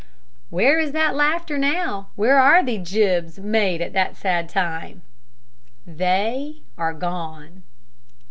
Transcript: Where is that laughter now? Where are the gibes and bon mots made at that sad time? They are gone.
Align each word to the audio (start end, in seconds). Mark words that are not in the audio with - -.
Where 0.49 0.79
is 0.79 0.93
that 0.93 1.15
laughter 1.15 1.59
now? 1.59 2.09
Where 2.15 2.39
are 2.39 2.63
the 2.65 2.79
gibes 2.79 3.37
and 3.37 3.43
bon 3.45 3.51
mots 3.51 3.51
made 3.53 3.81
at 3.83 3.93
that 3.93 4.15
sad 4.17 4.49
time? 4.49 5.03
They 5.85 6.63
are 6.75 6.95
gone. 6.95 7.61